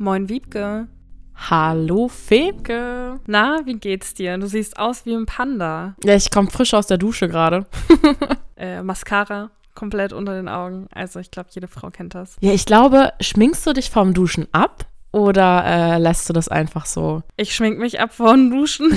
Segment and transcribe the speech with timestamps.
[0.00, 0.86] Moin Wiebke.
[1.50, 3.18] Hallo Febke.
[3.26, 4.38] Na, wie geht's dir?
[4.38, 5.96] Du siehst aus wie ein Panda.
[6.04, 7.66] Ja, ich komme frisch aus der Dusche gerade.
[8.60, 10.88] Äh, Mascara komplett unter den Augen.
[10.92, 12.36] Also ich glaube, jede Frau kennt das.
[12.40, 14.86] Ja, ich glaube, schminkst du dich vorm Duschen ab
[15.18, 17.24] oder äh, lässt du das einfach so?
[17.36, 18.92] Ich schmink mich ab vor dem Duschen.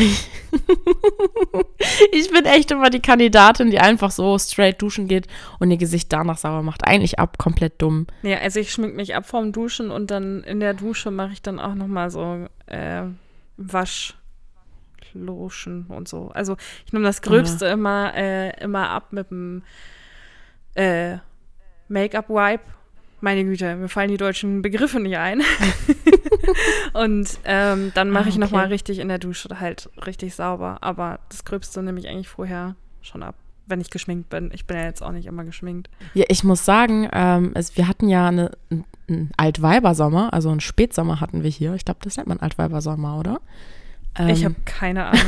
[2.12, 5.28] ich bin echt immer die Kandidatin, die einfach so straight duschen geht
[5.60, 6.88] und ihr Gesicht danach sauber macht.
[6.88, 8.06] Eigentlich ab, komplett dumm.
[8.22, 11.42] Nee, also ich schmink mich ab vorm Duschen und dann in der Dusche mache ich
[11.42, 13.04] dann auch nochmal so äh,
[13.58, 14.16] Waschlotion
[15.90, 16.30] und so.
[16.34, 19.64] Also ich nehme das Gröbste immer, äh, immer ab mit dem
[20.76, 21.18] äh,
[21.88, 22.81] Make-up-Wipe.
[23.22, 25.42] Meine Güte, mir fallen die deutschen Begriffe nicht ein.
[26.94, 28.74] und ähm, dann mache Ah, ich nochmal okay.
[28.74, 30.80] richtig in der Dusche halt richtig sauber.
[30.82, 33.36] Aber das Gröbste nehme ich eigentlich vorher schon ab,
[33.68, 34.52] wenn ich geschminkt bin.
[34.54, 35.90] Ich bin ja jetzt auch nicht immer geschminkt.
[36.14, 38.52] Ja, ich muss sagen, ähm, es, wir hatten ja eine,
[39.08, 41.74] einen Altweibersommer, also einen Spätsommer hatten wir hier.
[41.76, 43.40] Ich glaube, das nennt man Altweibersommer, oder?
[44.18, 45.22] Ähm, ich habe keine Ahnung.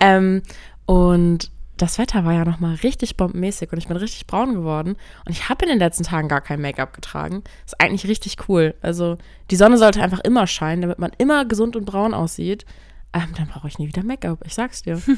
[0.00, 0.42] Ähm,
[0.86, 4.96] und das Wetter war ja nochmal richtig bombenmäßig und ich bin richtig braun geworden.
[5.24, 7.42] Und ich habe in den letzten Tagen gar kein Make-up getragen.
[7.66, 8.74] Ist eigentlich richtig cool.
[8.80, 9.18] Also
[9.50, 12.64] die Sonne sollte einfach immer scheinen, damit man immer gesund und braun aussieht.
[13.12, 15.00] Ähm, dann brauche ich nie wieder Make-up, ich sag's dir.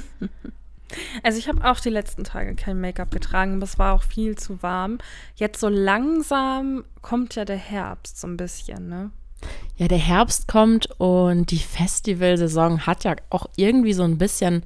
[1.23, 4.37] Also ich habe auch die letzten Tage kein Make-up getragen, aber es war auch viel
[4.37, 4.99] zu warm.
[5.35, 9.11] Jetzt so langsam kommt ja der Herbst so ein bisschen, ne?
[9.77, 14.65] Ja, der Herbst kommt und die Festivalsaison hat ja auch irgendwie so ein bisschen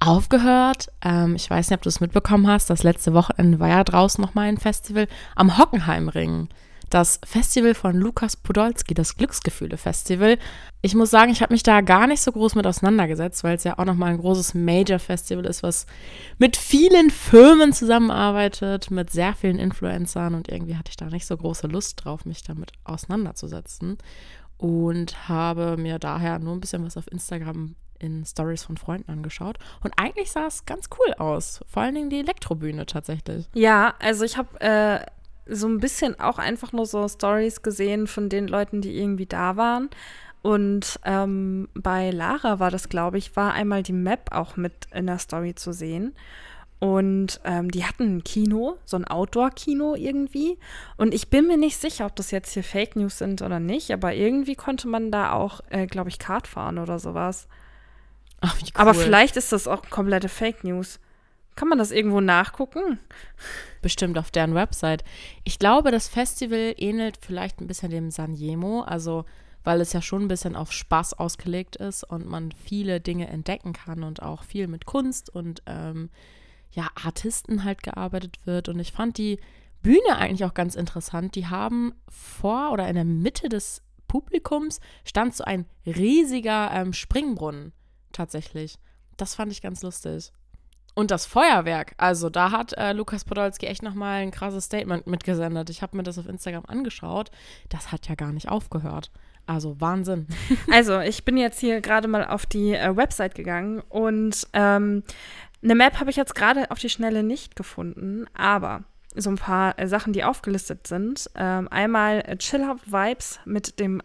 [0.00, 0.88] aufgehört.
[1.02, 2.70] Ähm, ich weiß nicht, ob du es mitbekommen hast.
[2.70, 6.48] Das letzte Wochenende war ja draußen nochmal ein Festival am Hockenheimring.
[6.90, 10.38] Das Festival von Lukas Podolski, das Glücksgefühle-Festival.
[10.80, 13.64] Ich muss sagen, ich habe mich da gar nicht so groß mit auseinandergesetzt, weil es
[13.64, 15.84] ja auch nochmal ein großes Major-Festival ist, was
[16.38, 21.36] mit vielen Firmen zusammenarbeitet, mit sehr vielen Influencern und irgendwie hatte ich da nicht so
[21.36, 23.98] große Lust drauf, mich damit auseinanderzusetzen
[24.56, 29.58] und habe mir daher nur ein bisschen was auf Instagram in Stories von Freunden angeschaut.
[29.82, 31.60] Und eigentlich sah es ganz cool aus.
[31.66, 33.48] Vor allen Dingen die Elektrobühne tatsächlich.
[33.54, 35.00] Ja, also ich habe äh,
[35.46, 39.56] so ein bisschen auch einfach nur so Stories gesehen von den Leuten, die irgendwie da
[39.56, 39.90] waren.
[40.42, 45.06] Und ähm, bei Lara war das, glaube ich, war einmal die Map auch mit in
[45.06, 46.14] der Story zu sehen.
[46.80, 50.58] Und ähm, die hatten ein Kino, so ein Outdoor-Kino irgendwie.
[50.96, 53.90] Und ich bin mir nicht sicher, ob das jetzt hier Fake News sind oder nicht,
[53.90, 57.48] aber irgendwie konnte man da auch, äh, glaube ich, Kart fahren oder sowas.
[58.40, 58.68] Ach, cool.
[58.74, 61.00] Aber vielleicht ist das auch komplette Fake News.
[61.56, 63.00] Kann man das irgendwo nachgucken?
[63.82, 65.02] Bestimmt auf deren Website.
[65.42, 69.24] Ich glaube, das Festival ähnelt vielleicht ein bisschen dem Sanremo, also
[69.64, 73.72] weil es ja schon ein bisschen auf Spaß ausgelegt ist und man viele Dinge entdecken
[73.72, 76.10] kann und auch viel mit Kunst und ähm,
[76.70, 78.68] ja, Artisten halt gearbeitet wird.
[78.68, 79.40] Und ich fand die
[79.82, 81.34] Bühne eigentlich auch ganz interessant.
[81.34, 87.72] Die haben vor oder in der Mitte des Publikums stand so ein riesiger ähm, Springbrunnen
[88.18, 88.78] tatsächlich.
[89.16, 90.32] Das fand ich ganz lustig.
[90.94, 95.70] Und das Feuerwerk, also da hat äh, Lukas Podolski echt nochmal ein krasses Statement mitgesendet.
[95.70, 97.30] Ich habe mir das auf Instagram angeschaut.
[97.68, 99.12] Das hat ja gar nicht aufgehört.
[99.46, 100.26] Also Wahnsinn.
[100.72, 105.04] Also, ich bin jetzt hier gerade mal auf die äh, Website gegangen und ähm,
[105.62, 109.78] eine Map habe ich jetzt gerade auf die Schnelle nicht gefunden, aber so ein paar
[109.78, 111.30] äh, Sachen, die aufgelistet sind.
[111.34, 114.02] Ähm, einmal äh, Chillhouse Vibes mit dem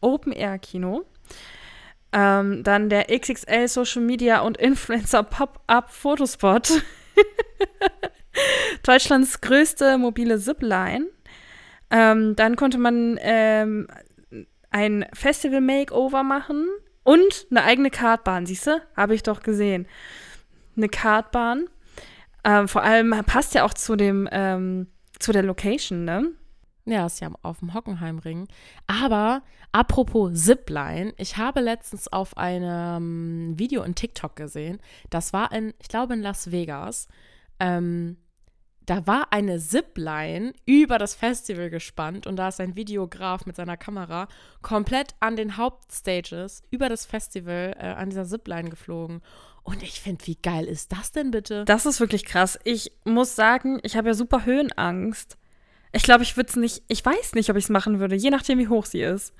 [0.00, 1.04] Open Air Kino.
[2.18, 6.82] Ähm, dann der XXL Social Media und Influencer Pop-Up Fotospot.
[8.82, 11.08] Deutschlands größte mobile Zipline.
[11.90, 13.86] Ähm, dann konnte man ähm,
[14.70, 16.66] ein Festival-Makeover machen
[17.04, 18.46] und eine eigene Kartbahn.
[18.46, 18.80] Siehst du?
[18.96, 19.86] Habe ich doch gesehen.
[20.74, 21.68] Eine Kartbahn.
[22.44, 24.86] Ähm, vor allem passt ja auch zu dem, ähm,
[25.18, 26.30] zu der Location, ne?
[26.86, 28.46] Ja, ist ja auf dem Hockenheimring.
[28.86, 29.42] Aber
[29.72, 34.78] apropos Zipline, ich habe letztens auf einem Video in TikTok gesehen,
[35.10, 37.08] das war in, ich glaube in Las Vegas.
[37.58, 38.18] Ähm,
[38.86, 43.76] da war eine Zipline über das Festival gespannt und da ist ein Videograf mit seiner
[43.76, 44.28] Kamera
[44.62, 49.22] komplett an den Hauptstages über das Festival äh, an dieser Zipline geflogen.
[49.64, 51.64] Und ich finde, wie geil ist das denn bitte?
[51.64, 52.60] Das ist wirklich krass.
[52.62, 55.36] Ich muss sagen, ich habe ja super Höhenangst.
[55.96, 58.28] Ich glaube, ich würde es nicht, ich weiß nicht, ob ich es machen würde, je
[58.28, 59.34] nachdem, wie hoch sie ist.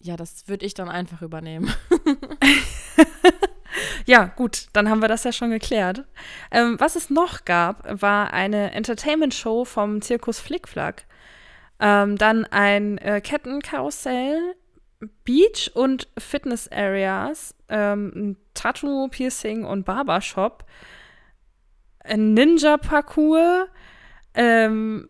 [0.00, 1.74] Ja, das würde ich dann einfach übernehmen.
[4.06, 6.04] ja, gut, dann haben wir das ja schon geklärt.
[6.52, 11.04] Ähm, was es noch gab, war eine Entertainment-Show vom Zirkus Flickflack.
[11.80, 14.54] Ähm, dann ein äh, Kettenkarussell,
[15.24, 20.64] Beach und Fitness Areas, ähm, Tattoo, Piercing und Barbershop,
[22.04, 23.66] ein Ninja-Parcours,
[24.34, 25.08] ähm,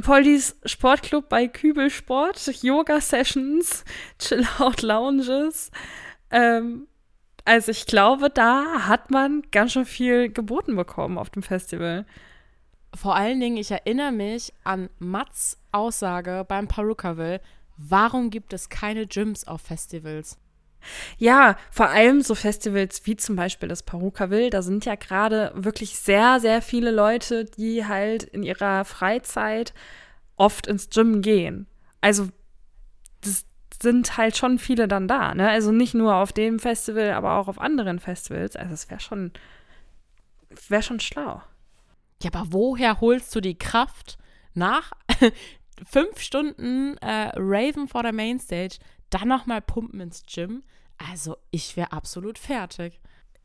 [0.00, 3.84] Poldis Sportclub bei Kübelsport, Yoga-Sessions,
[4.18, 5.70] Chill-Out-Lounges.
[6.30, 6.88] Ähm,
[7.44, 12.04] also ich glaube, da hat man ganz schön viel geboten bekommen auf dem Festival.
[12.94, 17.40] Vor allen Dingen, ich erinnere mich an Mats Aussage beim Perukaville,
[17.76, 20.38] warum gibt es keine Gyms auf Festivals?
[21.18, 25.98] Ja, vor allem so Festivals wie zum Beispiel das Perukaville, da sind ja gerade wirklich
[25.98, 29.74] sehr, sehr viele Leute, die halt in ihrer Freizeit
[30.36, 31.66] oft ins Gym gehen.
[32.00, 32.28] Also
[33.20, 33.44] das
[33.82, 35.48] sind halt schon viele dann da, ne?
[35.48, 38.56] Also nicht nur auf dem Festival, aber auch auf anderen Festivals.
[38.56, 39.32] Also es wäre schon,
[40.68, 41.42] wäre schon schlau.
[42.22, 44.18] Ja, aber woher holst du die Kraft
[44.54, 44.92] nach
[45.88, 48.78] fünf Stunden äh, Raven vor der Mainstage,
[49.10, 50.62] dann nochmal pumpen ins Gym?
[50.98, 53.00] Also, ich wäre absolut fertig.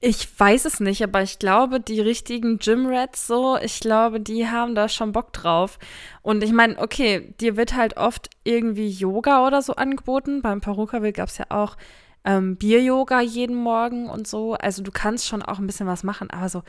[0.06, 4.76] Ich weiß es nicht, aber ich glaube, die richtigen Gym-Rats so, ich glaube, die haben
[4.76, 5.80] da schon Bock drauf.
[6.22, 10.42] Und ich meine, okay, dir wird halt oft irgendwie Yoga oder so angeboten.
[10.42, 11.78] Beim Perukaville gab es ja auch
[12.26, 14.56] ähm, Bier-Yoga jeden Morgen und so.
[14.56, 16.64] Also du kannst schon auch ein bisschen was machen, aber so,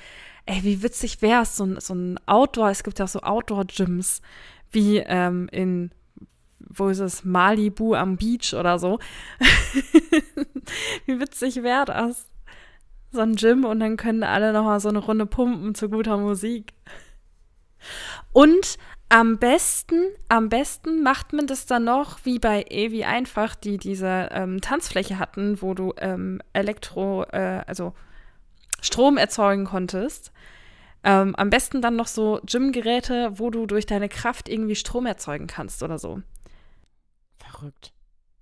[0.46, 4.20] ey, wie witzig wäre es, so, so ein Outdoor, es gibt ja auch so Outdoor-Gyms,
[4.70, 5.90] wie ähm, in,
[6.68, 8.98] wo ist es, Malibu am Beach oder so.
[11.06, 12.28] wie witzig wäre das?
[13.12, 16.74] So ein Gym und dann können alle nochmal so eine Runde pumpen zu guter Musik.
[18.32, 18.76] Und
[19.08, 24.28] am besten, am besten macht man das dann noch wie bei Evi einfach, die diese
[24.32, 27.94] ähm, Tanzfläche hatten, wo du ähm, Elektro, äh, also
[28.80, 30.32] Strom erzeugen konntest.
[31.04, 35.46] Ähm, am besten dann noch so Gymgeräte, wo du durch deine Kraft irgendwie Strom erzeugen
[35.46, 36.22] kannst oder so.
[37.54, 37.92] Verrückt.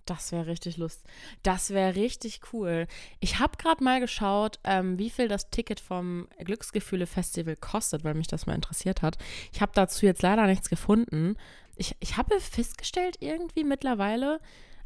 [0.07, 1.09] Das wäre richtig lustig.
[1.43, 2.87] Das wäre richtig cool.
[3.21, 8.15] Ich habe gerade mal geschaut, ähm, wie viel das Ticket vom Glücksgefühle Festival kostet, weil
[8.15, 9.17] mich das mal interessiert hat.
[9.53, 11.37] Ich habe dazu jetzt leider nichts gefunden.
[11.77, 14.41] Ich, ich habe festgestellt irgendwie mittlerweile,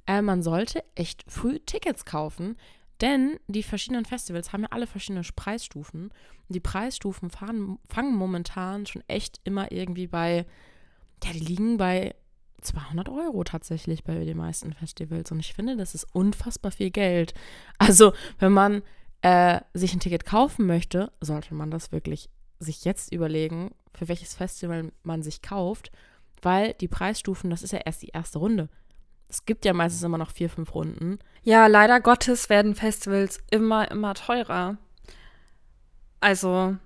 [0.06, 2.56] äh, man sollte echt früh Tickets kaufen,
[3.00, 6.08] denn die verschiedenen Festivals haben ja alle verschiedene Preisstufen.
[6.08, 10.46] Und die Preisstufen fahren, fangen momentan schon echt immer irgendwie bei,
[11.25, 12.14] ja, die liegen bei
[12.67, 15.31] 200 Euro tatsächlich bei den meisten Festivals.
[15.33, 17.35] Und ich finde, das ist unfassbar viel Geld.
[17.79, 18.83] Also, wenn man
[19.23, 22.29] äh, sich ein Ticket kaufen möchte, sollte man das wirklich
[22.59, 25.91] sich jetzt überlegen, für welches Festival man sich kauft,
[26.43, 28.69] weil die Preisstufen, das ist ja erst die erste Runde.
[29.29, 31.19] Es gibt ja meistens immer noch vier, fünf Runden.
[31.43, 34.79] Ja, leider Gottes werden Festivals immer, immer teurer.
[36.21, 36.77] Also,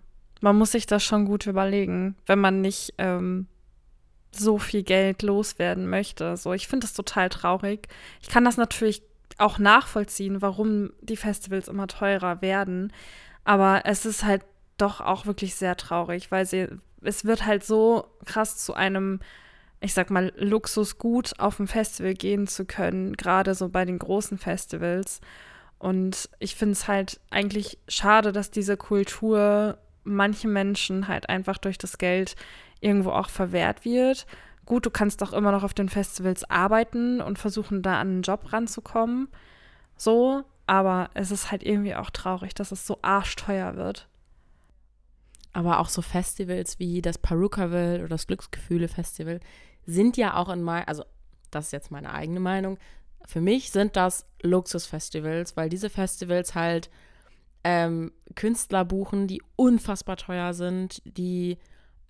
[0.40, 3.46] man muss sich das schon gut überlegen, wenn man nicht ähm,
[4.32, 6.36] so viel Geld loswerden möchte.
[6.36, 7.88] So, ich finde das total traurig.
[8.20, 9.02] Ich kann das natürlich
[9.38, 12.92] auch nachvollziehen, warum die Festivals immer teurer werden.
[13.44, 14.42] Aber es ist halt
[14.76, 16.68] doch auch wirklich sehr traurig, weil sie,
[17.02, 19.20] es wird halt so krass zu einem,
[19.80, 24.38] ich sag mal, Luxusgut auf ein Festival gehen zu können, gerade so bei den großen
[24.38, 25.20] Festivals.
[25.78, 31.78] Und ich finde es halt eigentlich schade, dass diese Kultur manche Menschen halt einfach durch
[31.78, 32.36] das Geld
[32.80, 34.26] irgendwo auch verwehrt wird.
[34.66, 38.22] Gut, du kannst auch immer noch auf den Festivals arbeiten und versuchen, da an einen
[38.22, 39.28] Job ranzukommen.
[39.96, 44.08] So, aber es ist halt irgendwie auch traurig, dass es so arschteuer wird.
[45.52, 49.40] Aber auch so Festivals wie das Perukaville oder das Glücksgefühle Festival
[49.84, 51.04] sind ja auch in mein, also
[51.50, 52.78] das ist jetzt meine eigene Meinung,
[53.26, 56.90] für mich sind das Luxusfestivals, weil diese Festivals halt
[57.64, 61.58] ähm, Künstler buchen, die unfassbar teuer sind, die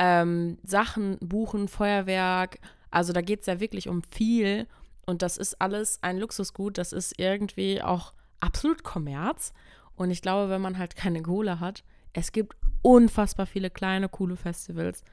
[0.01, 2.59] ähm, Sachen buchen, Feuerwerk.
[2.91, 4.67] Also da geht es ja wirklich um viel.
[5.07, 6.79] Und das ist alles ein Luxusgut.
[6.79, 9.53] Das ist irgendwie auch absolut Kommerz.
[9.95, 14.37] Und ich glaube, wenn man halt keine Kohle hat, es gibt unfassbar viele kleine, coole
[14.37, 15.05] Festivals,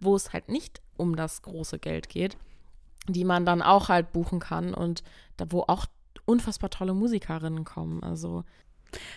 [0.00, 2.36] wo es halt nicht um das große Geld geht,
[3.06, 5.04] die man dann auch halt buchen kann und
[5.36, 5.86] da, wo auch
[6.24, 8.02] unfassbar tolle Musikerinnen kommen.
[8.02, 8.44] Also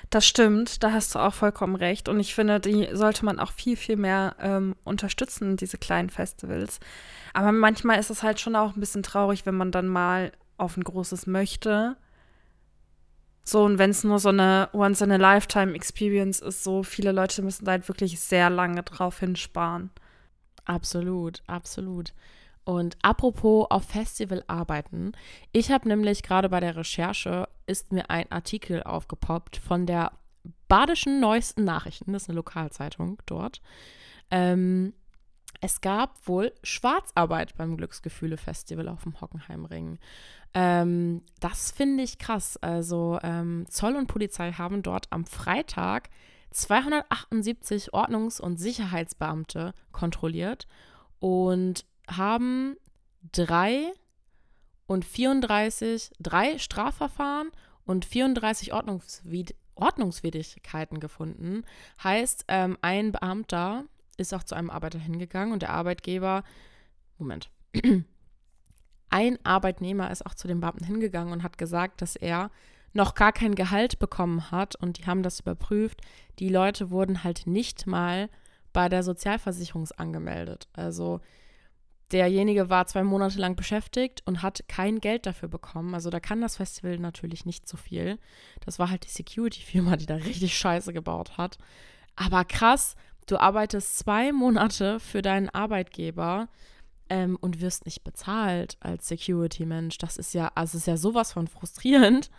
[0.10, 2.10] das stimmt, da hast du auch vollkommen recht.
[2.10, 6.80] Und ich finde, die sollte man auch viel, viel mehr ähm, unterstützen, diese kleinen Festivals.
[7.34, 10.78] Aber manchmal ist es halt schon auch ein bisschen traurig, wenn man dann mal auf
[10.78, 11.96] ein großes möchte.
[13.44, 17.88] So, und wenn es nur so eine Once-in-a-Lifetime-Experience ist, so viele Leute müssen da halt
[17.88, 19.90] wirklich sehr lange drauf hinsparen.
[20.66, 22.13] Absolut, absolut.
[22.63, 25.13] Und apropos auf Festival arbeiten,
[25.51, 30.12] ich habe nämlich gerade bei der Recherche ist mir ein Artikel aufgepoppt von der
[30.68, 33.62] Badischen Neuesten Nachrichten, das ist eine Lokalzeitung dort.
[34.30, 34.94] Ähm,
[35.60, 40.00] es gab wohl Schwarzarbeit beim Glücksgefühle-Festival auf dem Hockenheimring.
[40.53, 42.58] Ähm, das finde ich krass.
[42.58, 46.10] Also ähm, Zoll und Polizei haben dort am Freitag
[46.51, 50.68] 278 Ordnungs- und Sicherheitsbeamte kontrolliert
[51.20, 52.75] und haben
[53.31, 53.91] drei
[54.88, 57.51] und 34, drei Strafverfahren
[57.86, 61.63] und 34 Ordnungswid Ordnungswidrigkeiten gefunden.
[62.03, 63.86] Heißt, ähm, ein Beamter
[64.17, 66.43] ist auch zu einem Arbeiter hingegangen und der Arbeitgeber,
[67.17, 67.50] Moment,
[69.10, 72.51] ein Arbeitnehmer ist auch zu dem Beamten hingegangen und hat gesagt, dass er
[72.93, 76.01] noch gar kein Gehalt bekommen hat und die haben das überprüft.
[76.39, 78.29] Die Leute wurden halt nicht mal
[78.74, 80.67] bei der Sozialversicherung angemeldet.
[80.74, 81.22] Also
[82.12, 85.94] derjenige war zwei Monate lang beschäftigt und hat kein Geld dafür bekommen.
[85.94, 88.20] Also da kann das Festival natürlich nicht so viel.
[88.65, 91.58] Das war halt die Security-Firma, die da richtig Scheiße gebaut hat.
[92.15, 92.96] Aber krass,
[93.27, 96.50] du arbeitest zwei Monate für deinen Arbeitgeber
[97.10, 99.98] ähm, und wirst nicht bezahlt als Security-Mensch.
[99.98, 102.30] Das ist ja, also ist ja sowas von frustrierend,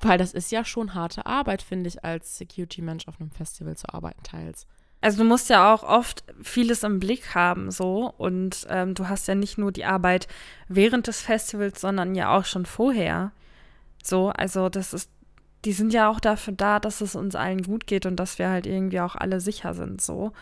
[0.00, 3.92] weil das ist ja schon harte Arbeit, finde ich, als Security-Mensch auf einem Festival zu
[3.92, 4.66] arbeiten teils.
[5.04, 9.28] Also du musst ja auch oft vieles im Blick haben so und ähm, du hast
[9.28, 10.28] ja nicht nur die Arbeit
[10.66, 13.32] während des Festivals, sondern ja auch schon vorher.
[14.02, 15.10] So, also das ist,
[15.66, 18.48] die sind ja auch dafür da, dass es uns allen gut geht und dass wir
[18.48, 20.32] halt irgendwie auch alle sicher sind so.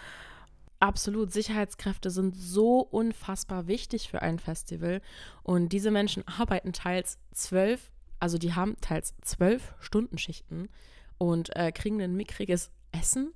[0.79, 5.03] Absolut, Sicherheitskräfte sind so unfassbar wichtig für ein Festival
[5.43, 7.91] und diese Menschen arbeiten teils zwölf,
[8.21, 10.69] also die haben teils zwölf Stundenschichten
[11.19, 13.33] und äh, kriegen ein mickriges Essen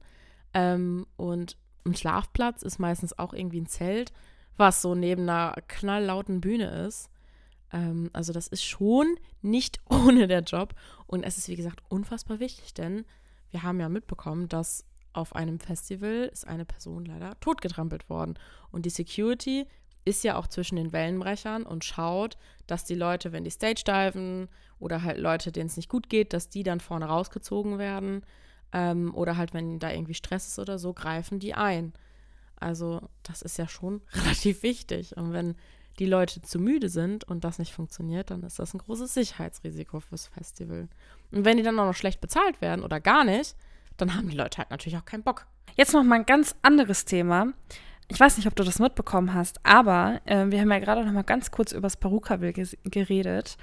[0.57, 4.13] ähm, und ein Schlafplatz ist meistens auch irgendwie ein Zelt,
[4.57, 7.11] was so neben einer knalllauten Bühne ist.
[7.73, 10.75] Ähm, also das ist schon nicht ohne der Job.
[11.07, 13.05] Und es ist, wie gesagt, unfassbar wichtig, denn
[13.51, 18.39] wir haben ja mitbekommen, dass auf einem Festival ist eine Person leider totgetrampelt worden.
[18.71, 19.67] Und die Security
[20.07, 24.49] ist ja auch zwischen den Wellenbrechern und schaut, dass die Leute, wenn die Stage diven
[24.79, 28.25] oder halt Leute, denen es nicht gut geht, dass die dann vorne rausgezogen werden.
[28.73, 31.93] Ähm, oder halt, wenn da irgendwie Stress ist oder so, greifen die ein.
[32.59, 35.17] Also das ist ja schon relativ wichtig.
[35.17, 35.57] Und wenn
[35.99, 40.01] die Leute zu müde sind und das nicht funktioniert, dann ist das ein großes Sicherheitsrisiko
[40.01, 40.89] fürs Festival.
[41.33, 43.57] Und wenn die dann auch noch schlecht bezahlt werden oder gar nicht,
[43.97, 45.47] dann haben die Leute halt natürlich auch keinen Bock.
[45.75, 47.53] Jetzt noch mal ein ganz anderes Thema.
[48.09, 51.13] Ich weiß nicht, ob du das mitbekommen hast, aber äh, wir haben ja gerade noch
[51.13, 52.53] mal ganz kurz über das Perukaville
[52.85, 53.57] geredet.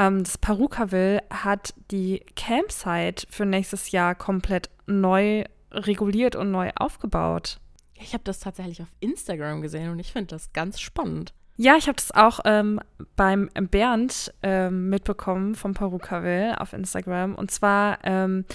[0.00, 7.60] Ähm, das Perukaville hat die Campsite für nächstes Jahr komplett neu reguliert und neu aufgebaut.
[7.94, 11.34] Ich habe das tatsächlich auf Instagram gesehen und ich finde das ganz spannend.
[11.58, 12.80] Ja, ich habe das auch ähm,
[13.16, 17.34] beim Bernd ähm, mitbekommen vom Perukaville auf Instagram.
[17.34, 18.46] Und zwar ähm,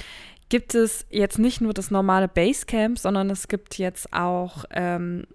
[0.50, 5.28] gibt es jetzt nicht nur das normale Basecamp, sondern es gibt jetzt auch ähm,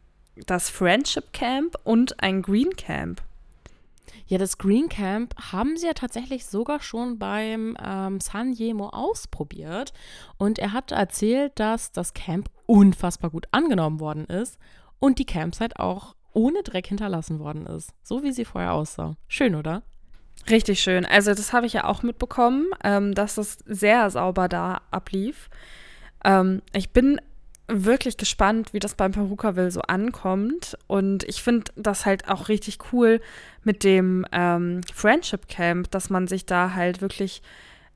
[0.46, 3.22] das Friendship Camp und ein Green Camp.
[4.30, 9.92] Ja, das Green Camp haben sie ja tatsächlich sogar schon beim ähm, San Yemo ausprobiert.
[10.38, 14.56] Und er hat erzählt, dass das Camp unfassbar gut angenommen worden ist
[15.00, 17.90] und die Campsite auch ohne Dreck hinterlassen worden ist.
[18.04, 19.16] So wie sie vorher aussah.
[19.26, 19.82] Schön, oder?
[20.48, 21.04] Richtig schön.
[21.04, 25.50] Also das habe ich ja auch mitbekommen, ähm, dass es sehr sauber da ablief.
[26.24, 27.20] Ähm, ich bin
[27.72, 30.76] wirklich gespannt, wie das beim Perukaville so ankommt.
[30.86, 33.20] Und ich finde das halt auch richtig cool
[33.64, 37.42] mit dem ähm, Friendship Camp, dass man sich da halt wirklich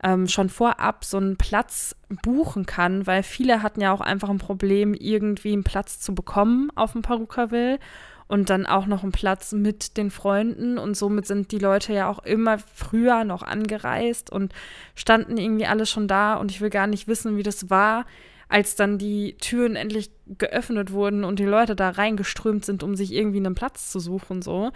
[0.03, 4.39] ähm, schon vorab so einen Platz buchen kann, weil viele hatten ja auch einfach ein
[4.39, 7.79] Problem, irgendwie einen Platz zu bekommen auf dem Perukaville
[8.27, 12.09] und dann auch noch einen Platz mit den Freunden und somit sind die Leute ja
[12.09, 14.53] auch immer früher noch angereist und
[14.95, 18.05] standen irgendwie alle schon da und ich will gar nicht wissen, wie das war,
[18.49, 23.13] als dann die Türen endlich geöffnet wurden und die Leute da reingeströmt sind, um sich
[23.13, 24.71] irgendwie einen Platz zu suchen, so.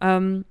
[0.00, 0.44] Ähm,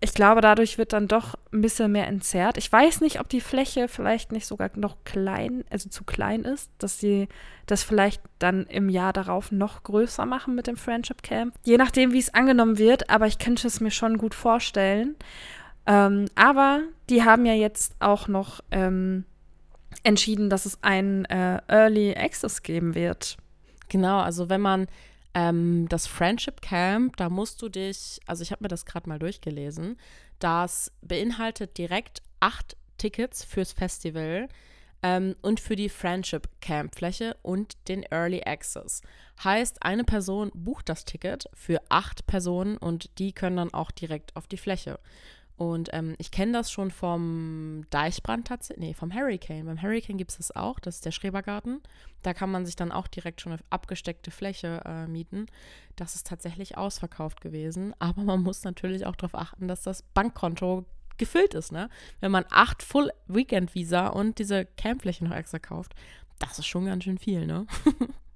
[0.00, 2.56] ich glaube, dadurch wird dann doch ein bisschen mehr entzerrt.
[2.56, 6.70] Ich weiß nicht, ob die Fläche vielleicht nicht sogar noch klein, also zu klein ist,
[6.78, 7.26] dass sie
[7.66, 11.52] das vielleicht dann im Jahr darauf noch größer machen mit dem Friendship Camp.
[11.64, 15.16] Je nachdem, wie es angenommen wird, aber ich könnte es mir schon gut vorstellen.
[15.86, 19.24] Ähm, aber die haben ja jetzt auch noch ähm,
[20.02, 23.36] entschieden, dass es ein äh, Early Access geben wird.
[23.88, 24.86] Genau, also wenn man
[25.34, 29.18] ähm, das Friendship Camp, da musst du dich, also ich habe mir das gerade mal
[29.18, 29.96] durchgelesen,
[30.38, 34.48] das beinhaltet direkt acht Tickets fürs Festival.
[35.02, 39.02] ähm, und für die Friendship Camp Fläche und den Early Access.
[39.42, 44.34] Heißt, eine Person bucht das Ticket für acht Personen und die können dann auch direkt
[44.34, 44.98] auf die Fläche.
[45.58, 49.66] Und ähm, ich kenne das schon vom Deichbrand tatsächlich, nee, vom Hurricane.
[49.66, 51.82] Beim Hurricane gibt es das auch, das ist der Schrebergarten.
[52.22, 55.46] Da kann man sich dann auch direkt schon eine abgesteckte Fläche äh, mieten.
[55.96, 57.92] Das ist tatsächlich ausverkauft gewesen.
[57.98, 60.84] Aber man muss natürlich auch darauf achten, dass das Bankkonto
[61.16, 61.90] gefüllt ist, ne?
[62.20, 65.96] Wenn man acht Full Weekend Visa und diese Campfläche noch extra kauft,
[66.38, 67.66] das ist schon ganz schön viel, ne?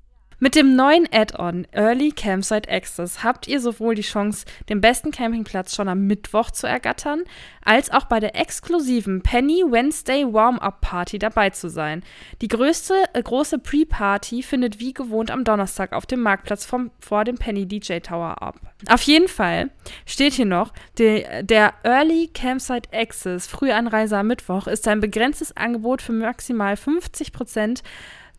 [0.42, 5.72] Mit dem neuen Add-on Early Campsite Access habt ihr sowohl die Chance, den besten Campingplatz
[5.72, 7.22] schon am Mittwoch zu ergattern,
[7.64, 12.02] als auch bei der exklusiven Penny Wednesday Warm-Up Party dabei zu sein.
[12.40, 17.22] Die größte äh, große Pre-Party findet wie gewohnt am Donnerstag auf dem Marktplatz vom, vor
[17.22, 18.56] dem Penny DJ Tower ab.
[18.88, 19.70] Auf jeden Fall
[20.06, 26.02] steht hier noch, die, der Early Campsite Access Frühanreise am Mittwoch ist ein begrenztes Angebot
[26.02, 27.84] für maximal 50 Prozent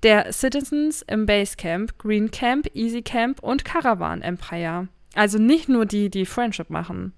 [0.03, 4.87] der Citizens im Basecamp, Green Camp, Easy Camp und Caravan Empire.
[5.15, 7.13] Also nicht nur die, die Friendship machen.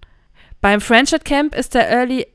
[0.62, 2.28] Beim Friendship Camp ist der Early,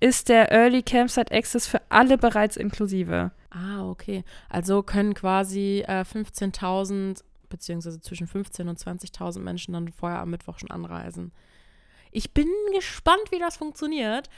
[0.00, 3.30] ist der Early Campsite Access für alle bereits inklusive.
[3.50, 4.24] Ah, okay.
[4.48, 10.58] Also können quasi äh, 15.000 beziehungsweise zwischen 15.000 und 20.000 Menschen dann vorher am Mittwoch
[10.58, 11.32] schon anreisen.
[12.10, 14.28] Ich bin gespannt, wie das funktioniert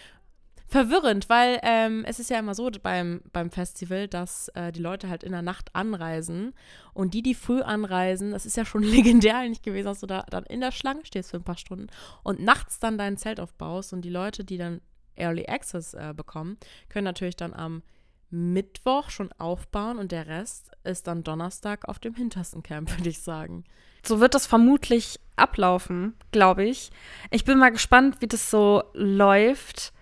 [0.68, 5.08] verwirrend, weil ähm, es ist ja immer so beim, beim Festival, dass äh, die Leute
[5.08, 6.54] halt in der Nacht anreisen
[6.92, 10.24] und die, die früh anreisen, das ist ja schon legendär eigentlich gewesen, dass du da
[10.28, 11.86] dann in der Schlange stehst für ein paar Stunden
[12.22, 14.80] und nachts dann dein Zelt aufbaust und die Leute, die dann
[15.14, 16.58] Early Access äh, bekommen,
[16.88, 17.82] können natürlich dann am
[18.30, 23.20] Mittwoch schon aufbauen und der Rest ist dann Donnerstag auf dem hintersten Camp, würde ich
[23.20, 23.64] sagen.
[24.04, 26.90] So wird das vermutlich ablaufen, glaube ich.
[27.30, 29.92] Ich bin mal gespannt, wie das so läuft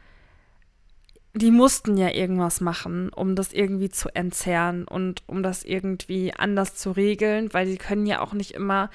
[1.35, 6.76] die mussten ja irgendwas machen, um das irgendwie zu entzerren und um das irgendwie anders
[6.76, 8.88] zu regeln, weil sie können ja auch nicht immer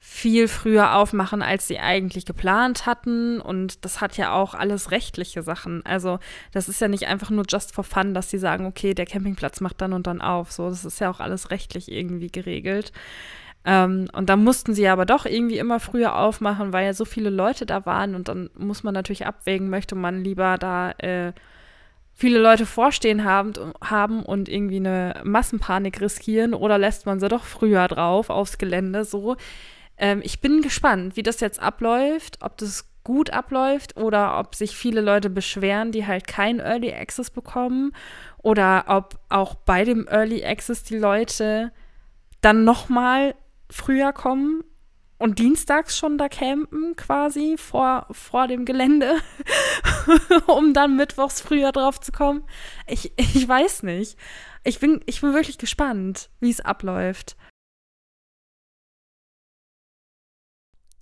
[0.00, 3.40] viel früher aufmachen, als sie eigentlich geplant hatten.
[3.40, 5.86] Und das hat ja auch alles rechtliche Sachen.
[5.86, 6.18] Also
[6.52, 9.60] das ist ja nicht einfach nur just for fun, dass sie sagen, okay, der Campingplatz
[9.60, 10.52] macht dann und dann auf.
[10.52, 12.92] So, das ist ja auch alles rechtlich irgendwie geregelt.
[13.64, 17.30] Ähm, und da mussten sie aber doch irgendwie immer früher aufmachen, weil ja so viele
[17.30, 18.14] Leute da waren.
[18.14, 21.32] Und dann muss man natürlich abwägen, möchte man lieber da äh,
[22.14, 27.44] viele Leute vorstehen haben, haben und irgendwie eine Massenpanik riskieren oder lässt man sie doch
[27.44, 29.36] früher drauf aufs Gelände so.
[29.98, 34.76] Ähm, ich bin gespannt, wie das jetzt abläuft, ob das gut abläuft oder ob sich
[34.76, 37.92] viele Leute beschweren, die halt kein Early Access bekommen
[38.38, 41.72] oder ob auch bei dem Early Access die Leute
[42.40, 43.34] dann noch mal
[43.70, 44.64] früher kommen
[45.18, 49.18] und dienstags schon da campen, quasi vor, vor dem Gelände,
[50.46, 52.44] um dann mittwochs früher drauf zu kommen.
[52.86, 54.18] Ich, ich weiß nicht.
[54.64, 57.36] Ich bin, ich bin wirklich gespannt, wie es abläuft.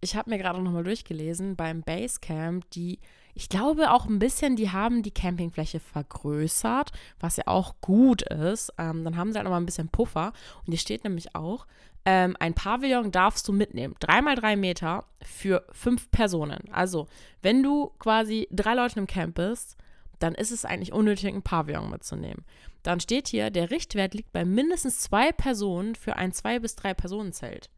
[0.01, 2.99] Ich habe mir gerade nochmal durchgelesen, beim Basecamp, die,
[3.35, 8.73] ich glaube auch ein bisschen, die haben die Campingfläche vergrößert, was ja auch gut ist.
[8.79, 10.33] Ähm, dann haben sie halt nochmal ein bisschen Puffer.
[10.67, 11.67] Und hier steht nämlich auch,
[12.05, 13.95] ähm, ein Pavillon darfst du mitnehmen.
[14.01, 16.65] Dreimal drei Meter für fünf Personen.
[16.73, 17.09] Also,
[17.41, 19.77] wenn du quasi drei Leute im Camp bist,
[20.19, 22.45] dann ist es eigentlich unnötig, ein Pavillon mitzunehmen.
[22.83, 26.93] Dann steht hier, der Richtwert liegt bei mindestens zwei Personen für ein zwei bis drei
[26.93, 27.71] Personen Zelt.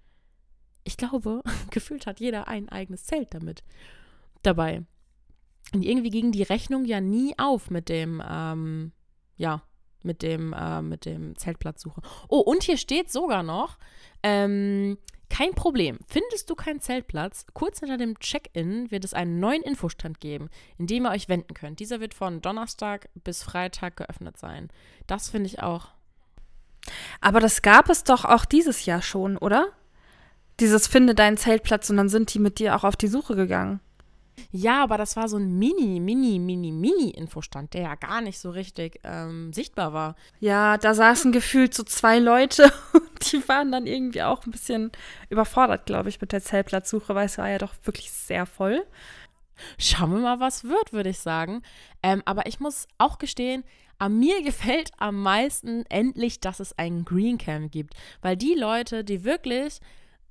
[0.83, 3.63] Ich glaube, gefühlt hat jeder ein eigenes Zelt damit
[4.43, 4.83] dabei.
[5.73, 8.93] Und irgendwie ging die Rechnung ja nie auf mit dem, ähm,
[9.37, 9.63] ja,
[10.03, 12.03] mit dem, äh, mit dem Zeltplatzsuche.
[12.29, 13.79] Oh, und hier steht sogar noch,
[14.23, 14.99] ähm,
[15.31, 15.99] kein Problem.
[16.07, 17.47] Findest du keinen Zeltplatz?
[17.55, 20.49] Kurz hinter dem Check-in wird es einen neuen Infostand geben,
[20.79, 21.81] in dem ihr euch wenden könnt.
[21.81, 24.69] Dieser wird von Donnerstag bis Freitag geöffnet sein.
[25.07, 25.89] Das finde ich auch.
[27.21, 29.69] Aber das gab es doch auch dieses Jahr schon, oder?
[30.61, 33.81] Dieses Finde deinen Zeltplatz und dann sind die mit dir auch auf die Suche gegangen.
[34.51, 38.39] Ja, aber das war so ein mini, mini, mini, mini Infostand, der ja gar nicht
[38.39, 40.17] so richtig ähm, sichtbar war.
[40.41, 44.93] Ja, da saßen gefühlt so zwei Leute und die waren dann irgendwie auch ein bisschen
[45.29, 48.85] überfordert, glaube ich, mit der Zeltplatzsuche, weil es war ja doch wirklich sehr voll.
[49.79, 51.63] Schauen wir mal, was wird, würde ich sagen.
[52.03, 53.65] Ähm, aber ich muss auch gestehen,
[53.99, 57.95] an mir gefällt am meisten endlich, dass es einen Green Cam gibt.
[58.21, 59.81] Weil die Leute, die wirklich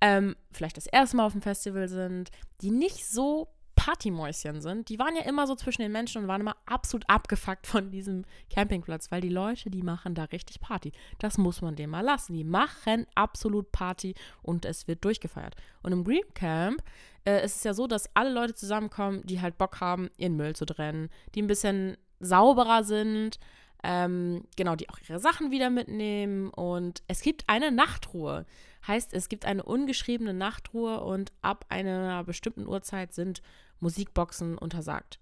[0.02, 2.30] ähm, vielleicht das erste Mal auf dem Festival sind,
[2.62, 3.48] die nicht so
[3.86, 7.68] Partymäuschen sind, die waren ja immer so zwischen den Menschen und waren immer absolut abgefuckt
[7.68, 10.94] von diesem Campingplatz, weil die Leute, die machen da richtig Party.
[11.20, 12.34] Das muss man denen mal lassen.
[12.34, 15.56] Die machen absolut Party und es wird durchgefeiert.
[15.82, 16.82] Und im Green Camp
[17.26, 20.56] äh, ist es ja so, dass alle Leute zusammenkommen, die halt Bock haben, ihren Müll
[20.56, 23.38] zu trennen, die ein bisschen sauberer sind,
[23.86, 26.52] Ähm, genau, die auch ihre Sachen wieder mitnehmen.
[26.52, 28.46] Und es gibt eine Nachtruhe.
[28.88, 33.42] Heißt, es gibt eine ungeschriebene Nachtruhe und ab einer bestimmten Uhrzeit sind
[33.84, 35.20] Musikboxen untersagt.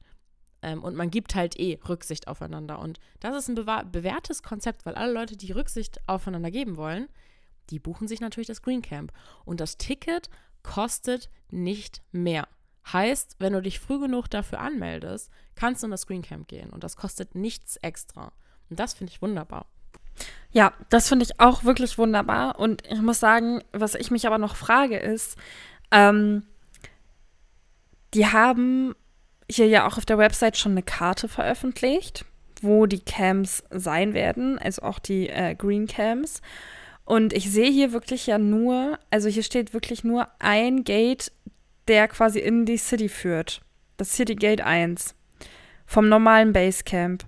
[0.62, 2.80] Ähm, und man gibt halt eh Rücksicht aufeinander.
[2.80, 7.10] Und das ist ein bewährtes Konzept, weil alle Leute, die Rücksicht aufeinander geben wollen,
[7.70, 9.12] die buchen sich natürlich das Green Camp.
[9.44, 10.30] Und das Ticket
[10.64, 12.48] kostet nicht mehr.
[12.92, 16.70] Heißt, wenn du dich früh genug dafür anmeldest, kannst du in das Green Camp gehen.
[16.72, 18.32] Und das kostet nichts extra.
[18.70, 19.68] Und das finde ich wunderbar.
[20.52, 22.60] Ja, das finde ich auch wirklich wunderbar.
[22.60, 25.38] Und ich muss sagen, was ich mich aber noch frage, ist,
[25.92, 26.44] ähm,
[28.14, 28.96] die haben
[29.50, 32.26] hier ja auch auf der Website schon eine Karte veröffentlicht,
[32.62, 36.42] wo die Camps sein werden, also auch die äh, Green Camps.
[37.06, 41.32] Und ich sehe hier wirklich ja nur, also hier steht wirklich nur ein Gate,
[41.88, 43.62] der quasi in die City führt.
[43.98, 45.16] Das City Gate 1
[45.86, 47.26] vom normalen Basecamp.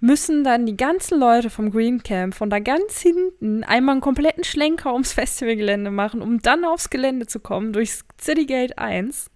[0.00, 4.44] Müssen dann die ganzen Leute vom Green Camp von da ganz hinten einmal einen kompletten
[4.44, 9.30] Schlenker ums Festivalgelände machen, um dann aufs Gelände zu kommen, durchs City Gate 1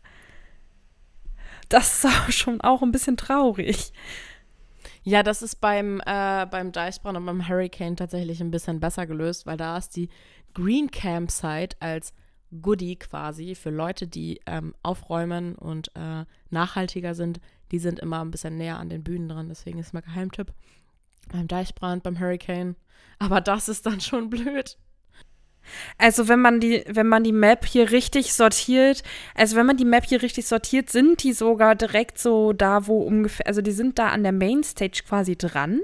[1.68, 3.92] das ist schon auch ein bisschen traurig.
[5.02, 9.46] Ja, das ist beim, äh, beim Dicebrown und beim Hurricane tatsächlich ein bisschen besser gelöst,
[9.46, 10.08] weil da ist die
[10.52, 12.12] Green Campsite als
[12.60, 17.40] Goodie quasi für Leute, die ähm, aufräumen und äh, nachhaltiger sind.
[17.70, 20.52] Die sind immer ein bisschen näher an den Bühnen dran, deswegen ist mal Geheimtipp.
[21.30, 22.76] Beim Deichbrand, beim Hurricane.
[23.18, 24.78] Aber das ist dann schon blöd.
[25.98, 29.02] Also wenn man die, wenn man die Map hier richtig sortiert,
[29.34, 33.02] also wenn man die Map hier richtig sortiert, sind die sogar direkt so da, wo
[33.02, 35.80] ungefähr, also die sind da an der Mainstage quasi dran.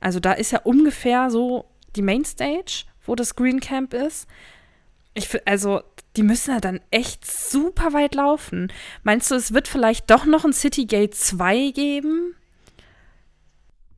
[0.00, 4.26] Also da ist ja ungefähr so die Mainstage, wo das Green Camp ist.
[5.14, 5.82] Ich also
[6.16, 8.72] die müssen ja dann echt super weit laufen.
[9.02, 12.34] Meinst du, es wird vielleicht doch noch ein City Gate 2 geben?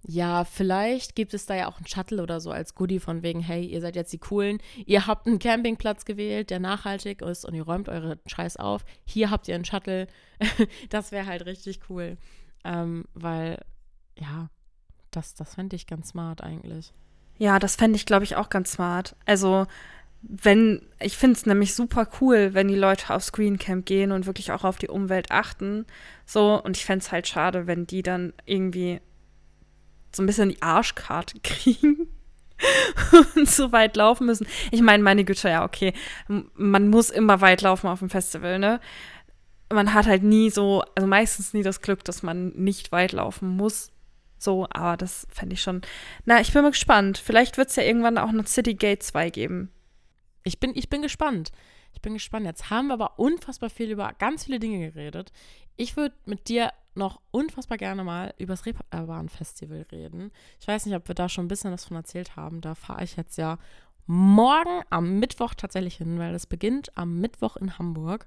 [0.05, 3.41] Ja, vielleicht gibt es da ja auch einen Shuttle oder so als Goodie von wegen,
[3.41, 7.55] hey, ihr seid jetzt die Coolen, ihr habt einen Campingplatz gewählt, der nachhaltig ist und
[7.55, 8.85] ihr räumt eure Scheiß auf.
[9.05, 10.09] Hier habt ihr einen Shuttle.
[10.91, 12.17] das wäre halt richtig cool.
[12.65, 13.61] Ähm, weil,
[14.19, 14.49] ja,
[15.13, 16.93] das, das fände ich ganz smart eigentlich.
[17.39, 19.15] Ja, das fände ich, glaube ich, auch ganz smart.
[19.25, 19.67] Also,
[20.23, 24.27] wenn, ich finde es nämlich super cool, wenn die Leute aufs Green Camp gehen und
[24.27, 25.87] wirklich auch auf die Umwelt achten.
[26.27, 29.01] So, und ich fände es halt schade, wenn die dann irgendwie
[30.15, 32.09] so ein bisschen die Arschkarte kriegen
[33.37, 34.47] und so weit laufen müssen.
[34.71, 35.93] Ich meine, meine Güte, ja, okay,
[36.55, 38.81] man muss immer weit laufen auf dem Festival, ne?
[39.73, 43.57] Man hat halt nie so, also meistens nie das Glück, dass man nicht weit laufen
[43.57, 43.91] muss.
[44.39, 45.83] So, aber das fände ich schon.
[46.25, 47.17] Na, ich bin mal gespannt.
[47.17, 49.71] Vielleicht wird es ja irgendwann auch noch City Gate 2 geben.
[50.43, 51.53] Ich bin, ich bin gespannt.
[51.93, 52.47] Ich bin gespannt.
[52.47, 55.33] Jetzt haben wir aber unfassbar viel über ganz viele Dinge geredet.
[55.77, 60.31] Ich würde mit dir noch unfassbar gerne mal über das Reeperbahn-Festival reden.
[60.61, 62.61] Ich weiß nicht, ob wir da schon ein bisschen was von erzählt haben.
[62.61, 63.59] Da fahre ich jetzt ja
[64.07, 68.27] morgen am Mittwoch tatsächlich hin, weil es beginnt am Mittwoch in Hamburg.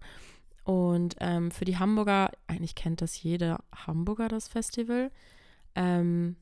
[0.63, 5.12] Und ähm, für die Hamburger, eigentlich kennt das jeder Hamburger, das Festival.
[5.75, 6.38] Ähm,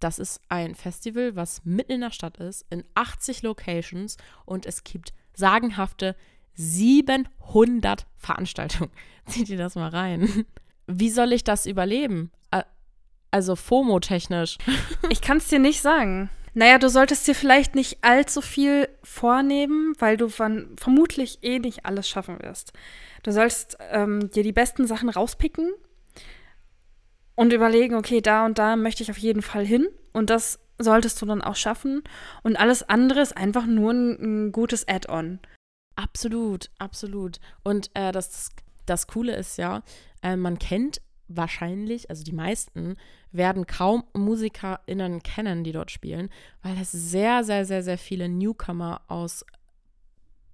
[0.00, 4.84] das ist ein Festival, was mitten in der Stadt ist, in 80 Locations und es
[4.84, 6.14] gibt sagenhafte
[6.54, 8.90] 700 Veranstaltungen.
[9.26, 10.46] Zieht ihr das mal rein
[10.86, 12.30] wie soll ich das überleben?
[13.30, 14.58] Also FOMO-technisch.
[15.10, 16.30] Ich kann es dir nicht sagen.
[16.54, 21.84] Naja, du solltest dir vielleicht nicht allzu viel vornehmen, weil du von, vermutlich eh nicht
[21.84, 22.72] alles schaffen wirst.
[23.24, 25.72] Du sollst ähm, dir die besten Sachen rauspicken
[27.34, 29.88] und überlegen, okay, da und da möchte ich auf jeden Fall hin.
[30.12, 32.04] Und das solltest du dann auch schaffen.
[32.44, 35.40] Und alles andere ist einfach nur ein, ein gutes Add-on.
[35.96, 37.38] Absolut, absolut.
[37.62, 38.50] Und äh, das,
[38.86, 39.82] das Coole ist ja,
[40.22, 42.96] äh, man kennt wahrscheinlich, also die meisten,
[43.32, 46.30] werden kaum MusikerInnen kennen, die dort spielen,
[46.62, 49.44] weil es sehr, sehr, sehr, sehr viele Newcomer aus,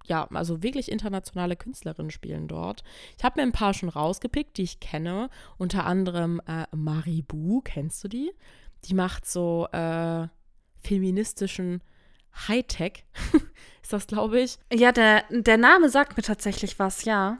[0.06, 2.82] ja, also wirklich internationale Künstlerinnen spielen dort.
[3.18, 5.28] Ich habe mir ein paar schon rausgepickt, die ich kenne.
[5.58, 8.32] Unter anderem äh, Maribu, kennst du die?
[8.86, 10.28] Die macht so äh,
[10.82, 11.82] feministischen
[12.48, 13.04] Hightech,
[13.82, 14.58] ist das, glaube ich.
[14.72, 17.38] Ja, der, der Name sagt mir tatsächlich was, ja.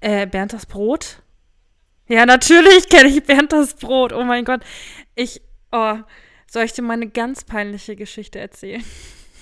[0.00, 1.22] Äh, Bernd das Brot?
[2.08, 4.12] Ja, natürlich kenne ich Bernd das Brot.
[4.12, 4.62] Oh mein Gott.
[5.14, 5.98] Ich, oh,
[6.46, 8.84] soll ich dir mal eine ganz peinliche Geschichte erzählen?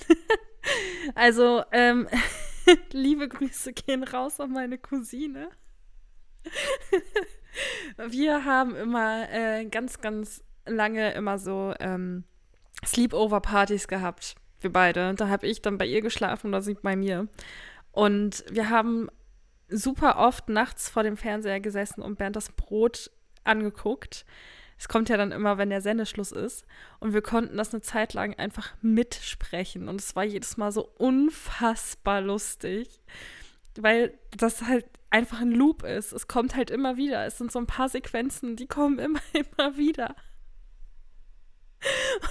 [1.15, 2.07] also, ähm,
[2.91, 5.49] liebe Grüße gehen raus an meine Cousine.
[7.97, 12.23] Wir haben immer äh, ganz, ganz lange immer so ähm,
[12.85, 14.35] Sleepover-Partys gehabt.
[14.59, 15.13] Wir beide.
[15.15, 17.27] Da habe ich dann bei ihr geschlafen oder sie bei mir.
[17.91, 19.09] Und wir haben
[19.69, 23.11] super oft nachts vor dem Fernseher gesessen und Bernd das Brot
[23.43, 24.25] angeguckt.
[24.77, 26.65] Es kommt ja dann immer, wenn der Sendeschluss ist.
[26.99, 29.89] Und wir konnten das eine Zeit lang einfach mitsprechen.
[29.89, 33.01] Und es war jedes Mal so unfassbar lustig.
[33.77, 36.13] Weil das halt einfach ein Loop ist.
[36.13, 37.25] Es kommt halt immer wieder.
[37.25, 40.15] Es sind so ein paar Sequenzen, die kommen immer, immer wieder.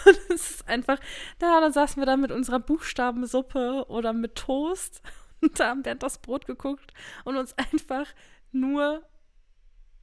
[0.04, 0.98] Und es ist einfach,
[1.38, 5.02] da dann saßen wir da mit unserer Buchstabensuppe oder mit Toast
[5.56, 6.92] da haben Bernd das Brot geguckt
[7.24, 8.06] und uns einfach
[8.52, 9.02] nur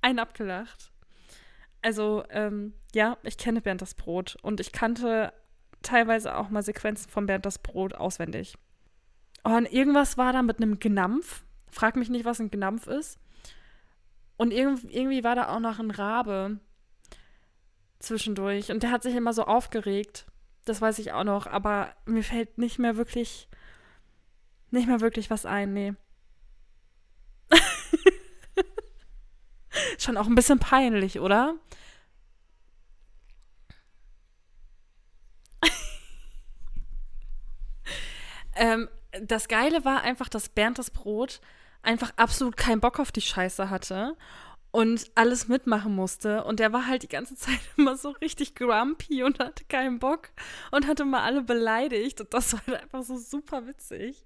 [0.01, 0.91] ein abgelacht.
[1.81, 5.33] Also, ähm, ja, ich kenne Bernd das Brot und ich kannte
[5.83, 8.55] teilweise auch mal Sequenzen von Bernd das Brot auswendig.
[9.43, 11.43] Und irgendwas war da mit einem Gnampf.
[11.69, 13.19] Frag mich nicht, was ein Gnampf ist.
[14.37, 16.59] Und irgendwie war da auch noch ein Rabe
[17.99, 18.71] zwischendurch.
[18.71, 20.25] Und der hat sich immer so aufgeregt.
[20.65, 21.45] Das weiß ich auch noch.
[21.45, 23.47] Aber mir fällt nicht mehr wirklich,
[24.75, 25.73] nicht mehr wirklich was ein.
[25.73, 25.93] Nee.
[29.97, 31.55] Schon auch ein bisschen peinlich, oder?
[38.55, 38.87] ähm,
[39.21, 41.41] das Geile war einfach, dass Bernd das Brot
[41.81, 44.17] einfach absolut keinen Bock auf die Scheiße hatte
[44.75, 46.43] und alles mitmachen musste.
[46.43, 50.29] Und der war halt die ganze Zeit immer so richtig grumpy und hatte keinen Bock
[50.71, 52.19] und hatte mal alle beleidigt.
[52.19, 54.25] Und das war halt einfach so super witzig.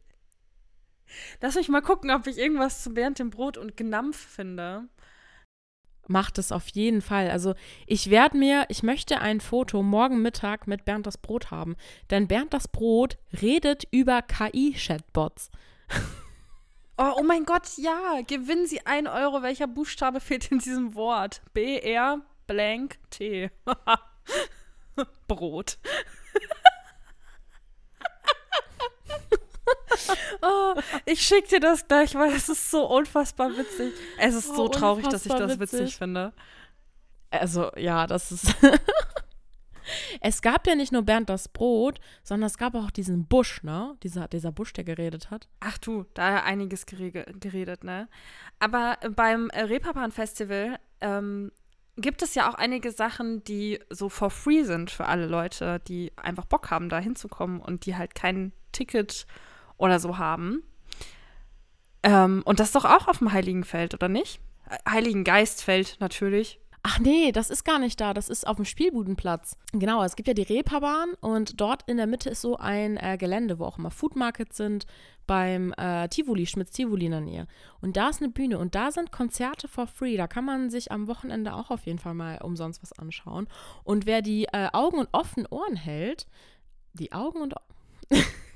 [1.41, 4.87] Lass mich mal gucken, ob ich irgendwas zu Bernd dem Brot und Gnampf finde.
[6.07, 7.29] Macht es auf jeden Fall.
[7.29, 7.53] Also
[7.85, 11.75] ich werde mir, ich möchte ein Foto morgen Mittag mit Bernd das Brot haben.
[12.09, 15.51] Denn Bernd das Brot redet über KI-Chatbots.
[16.97, 18.21] Oh, oh mein Gott, ja.
[18.27, 19.41] Gewinnen Sie ein Euro.
[19.41, 21.41] Welcher Buchstabe fehlt in diesem Wort?
[21.53, 23.51] B-R blank T.
[25.27, 25.77] Brot.
[30.41, 33.93] oh, ich schicke dir das gleich, weil es ist so unfassbar witzig.
[34.17, 35.79] Es ist oh, so traurig, dass ich das witzig.
[35.79, 36.33] witzig finde.
[37.31, 38.55] Also, ja, das ist.
[40.21, 43.95] Es gab ja nicht nur Bernd das Brot, sondern es gab auch diesen Busch, ne?
[44.03, 45.47] Dieser, dieser Busch, der geredet hat.
[45.59, 48.07] Ach du, da hat einiges geredet, ne?
[48.59, 51.51] Aber beim Reeperbahn Festival ähm,
[51.97, 56.11] gibt es ja auch einige Sachen, die so for free sind für alle Leute, die
[56.17, 59.25] einfach Bock haben, da hinzukommen und die halt kein Ticket
[59.79, 60.61] oder so haben.
[62.03, 64.39] Ähm, und das doch auch auf dem Heiligen Feld, oder nicht?
[64.87, 66.59] Heiligen Geistfeld natürlich.
[66.81, 68.13] Ach nee, das ist gar nicht da.
[68.13, 69.57] Das ist auf dem Spielbudenplatz.
[69.73, 73.17] Genau, es gibt ja die Reeperbahn und dort in der Mitte ist so ein äh,
[73.17, 74.85] Gelände, wo auch immer Food Markets sind,
[75.27, 77.47] beim äh, Tivoli, Schmitz Tivoli in der Nähe.
[77.81, 80.15] Und da ist eine Bühne und da sind Konzerte for free.
[80.15, 83.47] Da kann man sich am Wochenende auch auf jeden Fall mal umsonst was anschauen.
[83.83, 86.27] Und wer die äh, Augen und offenen Ohren hält,
[86.93, 87.55] die Augen und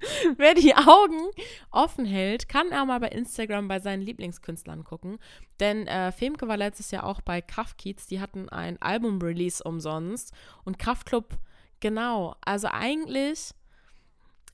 [0.36, 1.30] Wer die Augen
[1.70, 5.18] offen hält, kann er mal bei Instagram bei seinen Lieblingskünstlern gucken.
[5.60, 8.06] Denn äh, Femke war letztes Jahr auch bei Kraftkiez.
[8.06, 10.32] Die hatten ein Album-Release umsonst.
[10.64, 11.38] Und Kraftklub,
[11.80, 12.36] genau.
[12.44, 13.54] Also eigentlich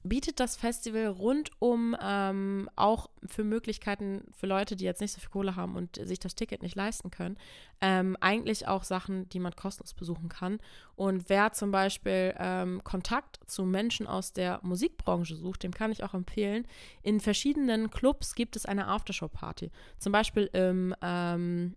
[0.05, 5.31] bietet das Festival rundum ähm, auch für Möglichkeiten für Leute, die jetzt nicht so viel
[5.31, 7.39] Kohle haben und sich das Ticket nicht leisten können,
[7.81, 10.59] ähm, eigentlich auch Sachen, die man kostenlos besuchen kann.
[10.95, 16.05] Und wer zum Beispiel ähm, Kontakt zu Menschen aus der Musikbranche sucht, dem kann ich
[16.05, 16.67] auch empfehlen.
[17.03, 19.71] In verschiedenen Clubs gibt es eine Aftershow-Party.
[19.99, 21.77] Zum Beispiel im, ähm,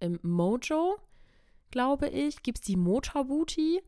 [0.00, 0.98] im Mojo,
[1.70, 3.82] glaube ich, gibt es die Motor Booty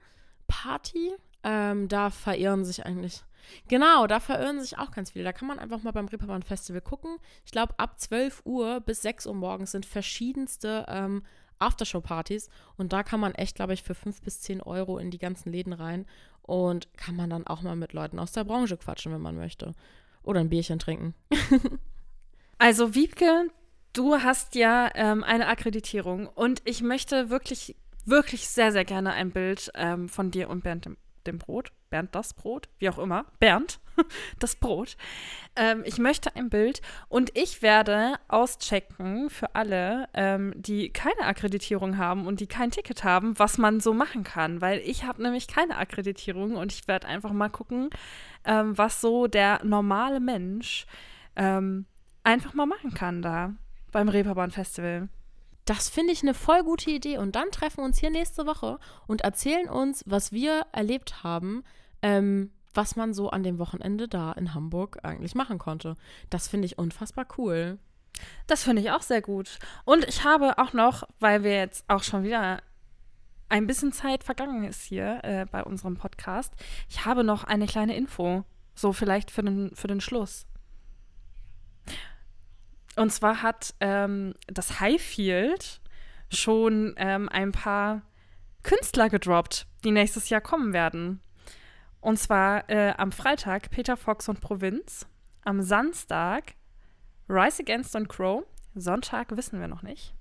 [0.47, 1.13] Party.
[1.43, 3.23] Ähm, da verirren sich eigentlich
[3.69, 5.25] Genau, da verirren sich auch ganz viele.
[5.25, 7.17] Da kann man einfach mal beim Reeperbahn Festival gucken.
[7.45, 11.23] Ich glaube, ab 12 Uhr bis 6 Uhr morgens sind verschiedenste ähm,
[11.59, 12.49] Aftershow-Partys.
[12.77, 15.53] Und da kann man echt, glaube ich, für 5 bis 10 Euro in die ganzen
[15.53, 16.07] Läden rein.
[16.43, 19.73] Und kann man dann auch mal mit Leuten aus der Branche quatschen, wenn man möchte.
[20.23, 21.15] Oder ein Bierchen trinken.
[22.59, 23.51] also, Wiebke,
[23.93, 26.27] du hast ja ähm, eine Akkreditierung.
[26.27, 30.85] Und ich möchte wirklich, wirklich sehr, sehr gerne ein Bild ähm, von dir und Bernd
[30.85, 33.79] dem, dem Brot Bernd das Brot, wie auch immer, Bernd
[34.41, 34.97] das Brot.
[35.55, 41.97] Ähm, ich möchte ein Bild und ich werde auschecken für alle, ähm, die keine Akkreditierung
[41.97, 45.47] haben und die kein Ticket haben, was man so machen kann, weil ich habe nämlich
[45.47, 47.91] keine Akkreditierung und ich werde einfach mal gucken,
[48.45, 50.87] ähm, was so der normale Mensch
[51.37, 51.87] ähm,
[52.25, 53.55] einfach mal machen kann da
[53.93, 55.09] beim Reeperbahn Festival.
[55.65, 57.19] Das finde ich eine voll gute Idee.
[57.19, 61.63] Und dann treffen wir uns hier nächste Woche und erzählen uns, was wir erlebt haben,
[62.05, 65.97] ähm, was man so an dem Wochenende da in Hamburg eigentlich machen konnte.
[66.29, 67.79] Das finde ich unfassbar cool.
[68.47, 69.59] Das finde ich auch sehr gut.
[69.85, 72.62] Und ich habe auch noch, weil wir jetzt auch schon wieder
[73.49, 76.53] ein bisschen Zeit vergangen ist hier äh, bei unserem Podcast,
[76.88, 78.45] ich habe noch eine kleine Info.
[78.75, 80.47] So vielleicht für den, für den Schluss.
[82.97, 85.81] Und zwar hat ähm, das Highfield
[86.31, 88.03] schon ähm, ein paar
[88.62, 91.21] Künstler gedroppt, die nächstes Jahr kommen werden.
[92.05, 95.07] Und zwar äh, am Freitag Peter Fox und Provinz,
[95.43, 96.55] am Samstag
[97.31, 100.12] Rise Against und Crow, Sonntag wissen wir noch nicht.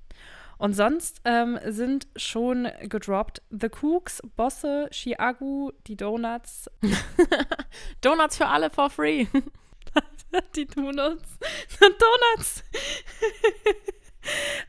[0.57, 6.71] Und sonst ähm, sind schon gedroppt The Cooks, Bosse, Chiagu, die Donuts.
[8.01, 9.25] Donuts für alle for free.
[10.55, 11.37] die Donuts.
[11.81, 12.63] Donuts.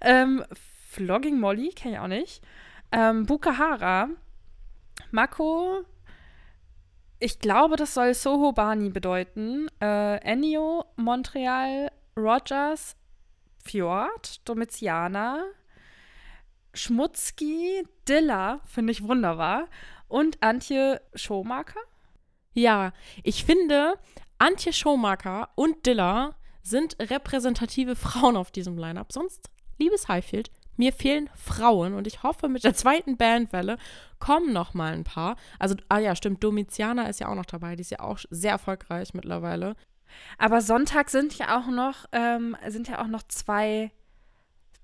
[0.00, 0.44] ähm,
[0.90, 2.42] Flogging Molly, kenne ich auch nicht.
[2.90, 4.09] Ähm, Bukahara.
[5.12, 5.85] Mako.
[7.18, 9.68] Ich glaube, das soll Soho Bani bedeuten.
[9.81, 12.96] Äh, Ennio, Montreal, Rogers,
[13.64, 15.44] Fjord, Domitiana,
[16.74, 19.68] Schmutzki, Dilla, finde ich wunderbar.
[20.09, 21.81] Und Antje Schomaker.
[22.53, 23.98] Ja, ich finde,
[24.38, 29.12] Antje Schomaker und Dilla sind repräsentative Frauen auf diesem Line-Up.
[29.12, 33.78] Sonst, liebes Highfield, mir fehlen Frauen und ich hoffe, mit der zweiten Bandwelle
[34.18, 35.37] kommen noch mal ein paar.
[35.58, 37.76] Also, ah ja, stimmt, Domitiana ist ja auch noch dabei.
[37.76, 39.76] Die ist ja auch sehr erfolgreich mittlerweile.
[40.38, 43.90] Aber Sonntag sind ja auch noch, ähm, sind ja auch noch zwei,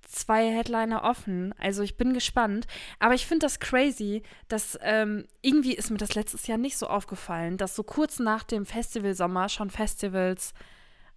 [0.03, 1.55] zwei Headliner offen.
[1.59, 2.67] Also ich bin gespannt.
[2.99, 6.87] Aber ich finde das crazy, dass ähm, irgendwie ist mir das letztes Jahr nicht so
[6.87, 10.53] aufgefallen, dass so kurz nach dem Festivalsommer schon Festivals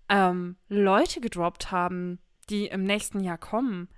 [0.10, 3.90] ähm, Leute gedroppt haben, die im nächsten Jahr kommen.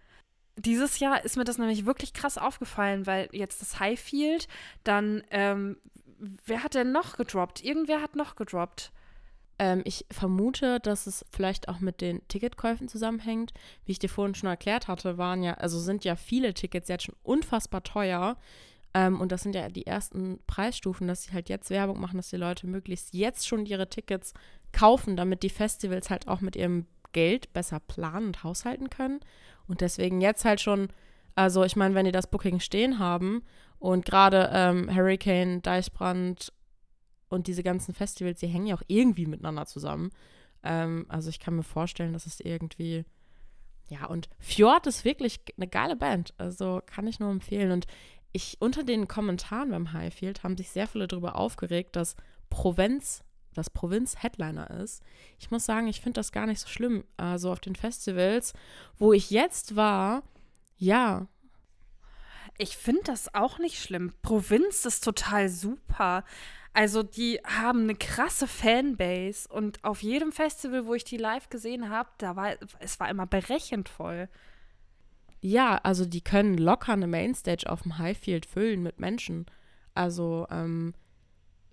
[0.58, 4.48] Dieses Jahr ist mir das nämlich wirklich krass aufgefallen, weil jetzt das Highfield,
[4.84, 5.78] dann, ähm,
[6.46, 7.64] wer hat denn noch gedroppt?
[7.64, 8.92] Irgendwer hat noch gedroppt.
[9.58, 13.54] Ähm, ich vermute, dass es vielleicht auch mit den Ticketkäufen zusammenhängt.
[13.86, 17.06] Wie ich dir vorhin schon erklärt hatte, waren ja, also sind ja viele Tickets jetzt
[17.06, 18.38] schon unfassbar teuer.
[18.94, 22.30] Ähm, und das sind ja die ersten Preisstufen, dass sie halt jetzt Werbung machen, dass
[22.30, 24.34] die Leute möglichst jetzt schon ihre Tickets
[24.72, 29.22] kaufen, damit die Festivals halt auch mit ihrem Geld besser planen und haushalten können.
[29.68, 30.90] Und deswegen jetzt halt schon,
[31.36, 33.44] also ich meine, wenn die das Booking stehen haben
[33.80, 36.54] und gerade ähm, Hurricane, Deichbrand
[37.30, 40.12] und diese ganzen Festivals, die hängen ja auch irgendwie miteinander zusammen.
[40.64, 43.06] Ähm, also ich kann mir vorstellen, dass es irgendwie,
[43.90, 46.34] ja, und Fjord ist wirklich eine geile Band.
[46.38, 47.72] Also kann ich nur empfehlen.
[47.72, 47.88] Und
[48.32, 52.16] ich, unter den Kommentaren beim Highfield haben sich sehr viele darüber aufgeregt, dass
[52.50, 53.24] Provinz,
[53.56, 55.02] das Provinz Headliner ist.
[55.40, 57.04] Ich muss sagen, ich finde das gar nicht so schlimm.
[57.18, 58.54] Also auf den Festivals,
[58.98, 60.24] wo ich jetzt war,
[60.78, 61.28] ja,
[62.58, 64.14] ich finde das auch nicht schlimm.
[64.22, 66.24] Provinz ist total super.
[66.74, 71.90] Also die haben eine krasse Fanbase und auf jedem Festival, wo ich die live gesehen
[71.90, 74.30] habe, da war es war immer berechend voll.
[75.42, 79.46] Ja, also die können locker eine Mainstage auf dem Highfield füllen mit Menschen.
[79.94, 80.94] Also ähm,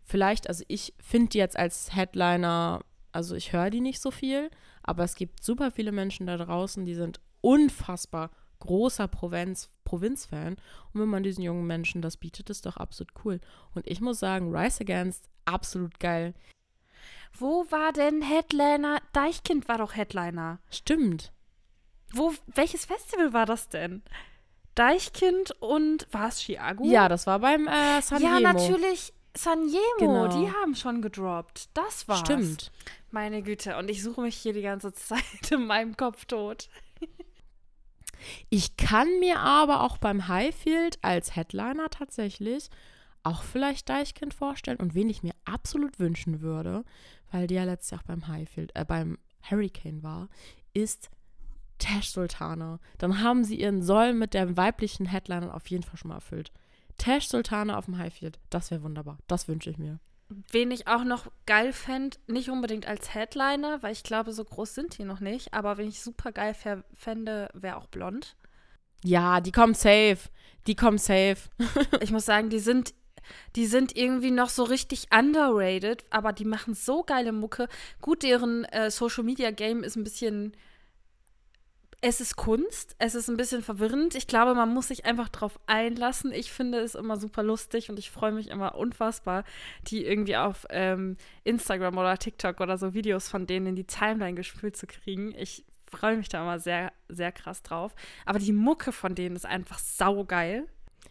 [0.05, 2.81] vielleicht, also ich finde die jetzt als Headliner,
[3.13, 4.51] also ich höre die nicht so viel,
[4.83, 8.31] aber es gibt super viele Menschen da draußen, die sind unfassbar
[8.63, 10.57] großer Provinz, Provinzfan.
[10.93, 13.41] Und wenn man diesen jungen Menschen das bietet, ist doch absolut cool.
[13.75, 16.35] Und ich muss sagen, Rise Against, absolut geil.
[17.37, 19.01] Wo war denn Headliner?
[19.13, 20.61] Deichkind war doch Headliner.
[20.71, 21.33] Stimmt.
[22.13, 24.03] Wo, welches Festival war das denn?
[24.75, 26.85] Deichkind und war es Chiago?
[26.85, 29.13] Ja, das war beim äh, San Ja, natürlich.
[29.37, 30.29] Sanjemo, genau.
[30.29, 31.71] die haben schon gedroppt.
[31.75, 32.21] Das war's.
[32.21, 32.71] Stimmt.
[33.11, 36.69] Meine Güte, und ich suche mich hier die ganze Zeit in meinem Kopf tot.
[38.51, 42.69] Ich kann mir aber auch beim Highfield als Headliner tatsächlich
[43.25, 46.85] auch vielleicht Deichkind vorstellen und wen ich mir absolut wünschen würde,
[47.31, 49.19] weil die ja letztes Jahr auch beim Highfield, äh, beim
[49.49, 50.29] Hurricane war,
[50.75, 51.11] ist
[51.79, 52.79] Tash Sultana.
[52.99, 56.53] Dann haben sie ihren Soll mit der weiblichen Headliner auf jeden Fall schon mal erfüllt.
[56.99, 59.19] Tash Sultana auf dem Highfield, das wäre wunderbar.
[59.27, 59.99] Das wünsche ich mir.
[60.51, 64.75] Wen ich auch noch geil fände, nicht unbedingt als Headliner, weil ich glaube, so groß
[64.75, 66.55] sind die noch nicht, aber wenn ich super geil
[66.95, 68.37] fände, wäre auch blond.
[69.05, 70.19] Ja, die kommen safe.
[70.67, 71.37] Die kommen safe.
[72.01, 72.95] ich muss sagen, die sind,
[73.57, 77.69] die sind irgendwie noch so richtig underrated, aber die machen so geile Mucke.
[78.01, 80.57] Gut, deren äh, Social Media Game ist ein bisschen
[82.05, 84.17] es ist Kunst, es ist ein bisschen verwirrend.
[84.17, 86.33] Ich glaube, man muss sich einfach drauf einlassen.
[86.33, 89.45] Ich finde es immer super lustig und ich freue mich immer unfassbar,
[89.87, 94.35] die irgendwie auf ähm, Instagram oder TikTok oder so Videos von denen in die Timeline
[94.35, 95.33] gespült zu kriegen.
[95.39, 97.95] Ich freue mich da immer sehr, sehr krass drauf.
[98.27, 100.67] Aber die Mucke von denen ist einfach saugeil.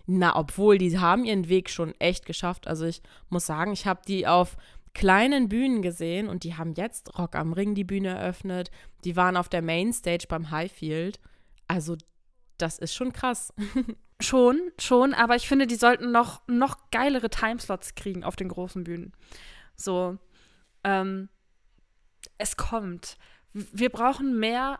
[0.07, 2.67] Na, obwohl, die haben ihren Weg schon echt geschafft.
[2.67, 4.57] Also ich muss sagen, ich habe die auf
[4.93, 8.71] kleinen Bühnen gesehen und die haben jetzt Rock am Ring die Bühne eröffnet.
[9.03, 11.19] Die waren auf der Mainstage beim Highfield.
[11.67, 11.97] Also
[12.57, 13.53] das ist schon krass.
[14.21, 18.83] schon, schon, aber ich finde, die sollten noch, noch geilere Timeslots kriegen auf den großen
[18.83, 19.13] Bühnen.
[19.75, 20.17] So,
[20.83, 21.29] ähm,
[22.37, 23.17] es kommt.
[23.53, 24.79] Wir brauchen mehr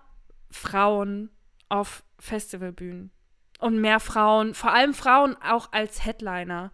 [0.49, 1.29] Frauen
[1.69, 3.11] auf Festivalbühnen.
[3.59, 6.71] Und mehr Frauen, vor allem Frauen auch als Headliner.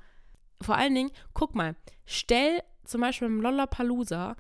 [0.62, 1.76] Vor allen Dingen, guck mal,
[2.06, 4.36] stell zum Beispiel im Lollapalooza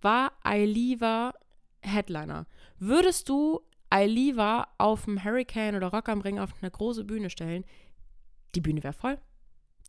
[0.00, 1.32] war Ailiva
[1.80, 2.46] Headliner.
[2.78, 7.64] Würdest du Ailiva auf dem Hurricane oder Rock am Ring auf eine große Bühne stellen,
[8.54, 9.18] die Bühne wäre voll.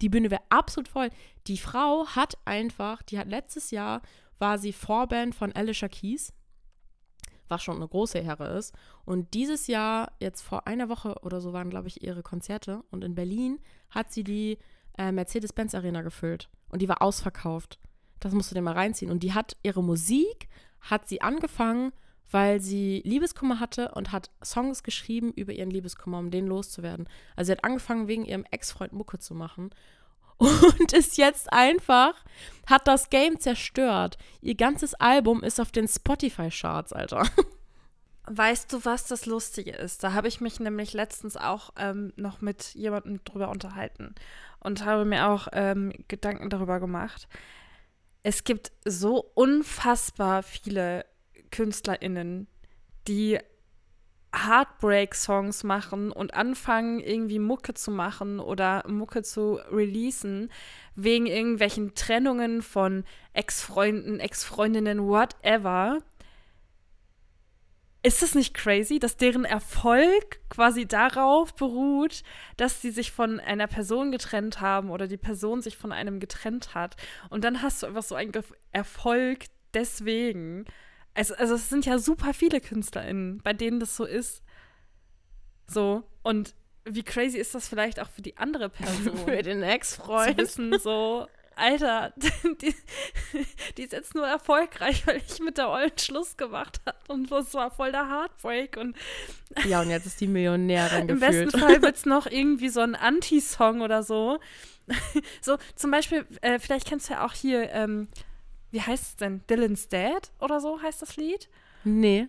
[0.01, 1.09] Die Bühne wäre absolut voll.
[1.47, 4.01] Die Frau hat einfach, die hat letztes Jahr,
[4.37, 6.33] war sie Vorband von Alicia Keys,
[7.47, 8.75] was schon eine große Ehre ist.
[9.05, 12.83] Und dieses Jahr, jetzt vor einer Woche oder so, waren, glaube ich, ihre Konzerte.
[12.91, 14.59] Und in Berlin hat sie die
[14.97, 16.49] äh, Mercedes-Benz Arena gefüllt.
[16.69, 17.79] Und die war ausverkauft.
[18.19, 19.11] Das musst du dir mal reinziehen.
[19.11, 20.47] Und die hat ihre Musik,
[20.81, 21.91] hat sie angefangen,
[22.31, 27.07] weil sie Liebeskummer hatte und hat Songs geschrieben über ihren Liebeskummer, um den loszuwerden.
[27.35, 29.71] Also sie hat angefangen, wegen ihrem Ex-Freund Mucke zu machen.
[30.39, 32.13] Und ist jetzt einfach,
[32.67, 34.19] hat das Game zerstört.
[34.39, 37.23] Ihr ganzes Album ist auf den Spotify-Charts, Alter.
[38.29, 40.03] Weißt du, was das Lustige ist?
[40.03, 44.13] Da habe ich mich nämlich letztens auch ähm, noch mit jemandem drüber unterhalten
[44.59, 47.27] und habe mir auch ähm, Gedanken darüber gemacht
[48.27, 51.05] es gibt so unfassbar viele
[51.49, 52.47] KünstlerInnen,
[53.07, 53.39] die
[54.35, 60.51] Heartbreak-Songs machen und anfangen, irgendwie Mucke zu machen oder Mucke zu releasen,
[60.93, 65.99] wegen irgendwelchen Trennungen von Ex-Freunden, Ex-Freundinnen, whatever.
[68.07, 72.23] Ist das nicht crazy, dass deren Erfolg quasi darauf beruht,
[72.55, 76.73] dass sie sich von einer Person getrennt haben oder die Person sich von einem getrennt
[76.73, 76.95] hat?
[77.29, 78.31] Und dann hast du einfach so einen
[78.71, 80.63] Erfolg deswegen.
[81.15, 84.41] Also, also es sind ja super viele KünstlerInnen, bei denen das so ist.
[85.67, 86.03] So.
[86.23, 86.55] Und
[86.85, 89.17] wie crazy ist das vielleicht auch für die andere Person?
[89.17, 90.37] für den Ex-Freund.
[90.37, 91.27] Zu wissen, so,
[91.57, 92.13] Alter,
[92.61, 92.75] die,
[93.77, 96.97] die, ist jetzt nur erfolgreich, weil ich mit der Ollen Schluss gemacht habe.
[97.07, 98.77] Und das war voll der Heartbreak.
[98.77, 98.95] Und
[99.65, 101.51] ja, und jetzt ist die Millionärin Im gefühlt.
[101.51, 104.39] besten Fall wird es noch irgendwie so ein Anti-Song oder so.
[105.41, 108.07] so, zum Beispiel, äh, vielleicht kennst du ja auch hier, ähm,
[108.71, 109.41] wie heißt es denn?
[109.49, 111.49] Dylan's Dad oder so heißt das Lied?
[111.83, 112.27] Nee.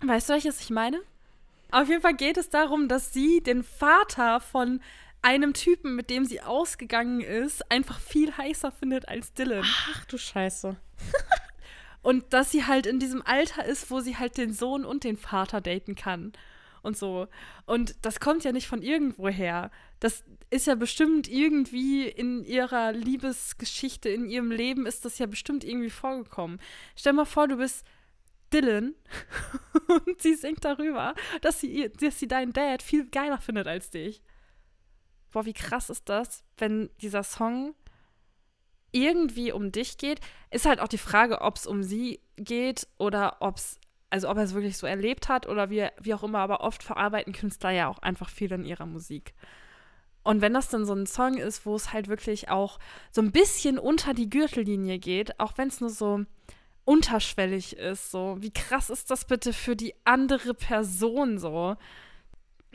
[0.00, 1.00] weißt du, welches ich meine?
[1.70, 4.80] Auf jeden Fall geht es darum, dass sie den Vater von
[5.26, 9.64] einem Typen, mit dem sie ausgegangen ist, einfach viel heißer findet als Dylan.
[9.64, 10.76] Ach du Scheiße.
[12.02, 15.16] und dass sie halt in diesem Alter ist, wo sie halt den Sohn und den
[15.16, 16.32] Vater daten kann
[16.82, 17.26] und so.
[17.64, 19.72] Und das kommt ja nicht von irgendwo her.
[19.98, 25.64] Das ist ja bestimmt irgendwie in ihrer Liebesgeschichte, in ihrem Leben ist das ja bestimmt
[25.64, 26.60] irgendwie vorgekommen.
[26.94, 27.84] Stell mal vor, du bist
[28.52, 28.94] Dylan
[29.88, 34.22] und sie singt darüber, dass sie, dass sie deinen Dad viel geiler findet als dich
[35.36, 37.74] boah, wie krass ist das, wenn dieser Song
[38.90, 40.20] irgendwie um dich geht.
[40.50, 43.78] Ist halt auch die Frage, ob es um sie geht oder ob es,
[44.08, 46.82] also ob er es wirklich so erlebt hat oder wie, wie auch immer, aber oft
[46.82, 49.34] verarbeiten Künstler ja auch einfach viel in ihrer Musik.
[50.22, 52.78] Und wenn das dann so ein Song ist, wo es halt wirklich auch
[53.10, 56.24] so ein bisschen unter die Gürtellinie geht, auch wenn es nur so
[56.86, 61.76] unterschwellig ist, so, wie krass ist das bitte für die andere Person so?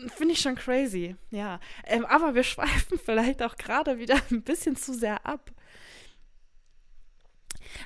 [0.10, 1.60] Finde ich schon crazy, ja.
[1.86, 5.52] Ähm, aber wir schweifen vielleicht auch gerade wieder ein bisschen zu sehr ab.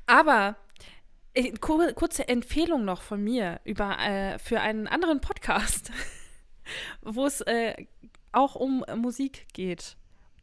[0.05, 0.55] Aber
[1.33, 5.91] äh, kurze Empfehlung noch von mir über, äh, für einen anderen Podcast,
[7.01, 7.85] wo es äh,
[8.31, 9.97] auch um Musik geht,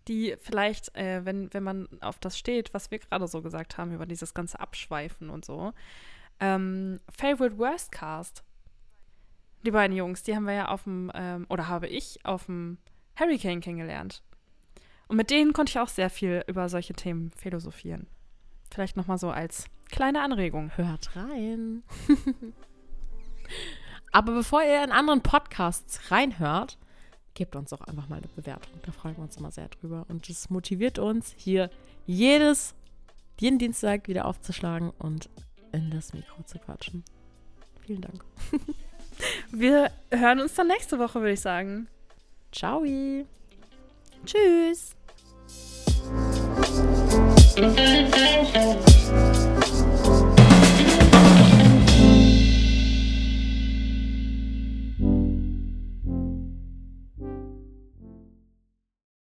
[0.09, 3.93] die vielleicht, äh, wenn, wenn man auf das steht, was wir gerade so gesagt haben,
[3.93, 5.73] über dieses ganze Abschweifen und so,
[6.41, 8.45] ähm, Favorite Worst Cast
[9.65, 12.79] die beiden Jungs, die haben wir ja auf dem, ähm, oder habe ich auf dem
[13.19, 14.23] Hurricane kennengelernt.
[15.09, 18.07] Und mit denen konnte ich auch sehr viel über solche Themen philosophieren.
[18.71, 20.71] Vielleicht nochmal so als kleine Anregung.
[20.77, 21.83] Hört rein.
[24.13, 26.79] Aber bevor ihr in anderen Podcasts reinhört,
[27.35, 28.73] gebt uns doch einfach mal eine Bewertung.
[28.85, 30.07] Da freuen wir uns immer sehr drüber.
[30.09, 31.71] Und es motiviert uns, hier
[32.07, 32.75] jedes,
[33.39, 35.29] jeden Dienstag wieder aufzuschlagen und
[35.73, 37.05] in das Mikro zu quatschen.
[37.81, 38.25] Vielen Dank.
[39.51, 41.89] wir hören uns dann nächste Woche, würde ich sagen.
[42.53, 42.85] Ciao.
[44.25, 44.95] Tschüss.